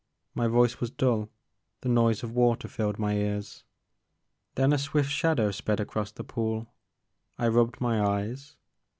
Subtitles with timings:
[0.33, 1.29] My voice was dull;
[1.81, 3.65] the noise of water filled my ears.
[4.55, 6.73] Then a swifl shadow sped across the pool;
[7.37, 8.55] I rubbed my eyes.